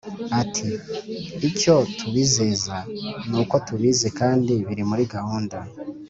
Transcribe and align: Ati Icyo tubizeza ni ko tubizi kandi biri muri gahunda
Ati 0.41 0.67
Icyo 1.49 1.75
tubizeza 1.97 2.75
ni 3.29 3.43
ko 3.49 3.55
tubizi 3.67 4.07
kandi 4.19 4.53
biri 4.67 4.83
muri 4.89 5.03
gahunda 5.13 5.57